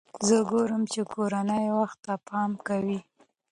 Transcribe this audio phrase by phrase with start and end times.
[0.27, 2.99] زه ګورم چې کورنۍ وخت ته پام کوي.